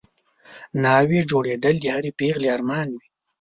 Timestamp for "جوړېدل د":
1.29-1.85